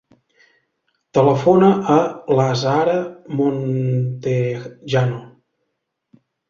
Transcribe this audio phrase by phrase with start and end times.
[1.17, 1.99] Telefona a
[2.39, 2.97] l'Azahara
[3.43, 5.25] Montejano.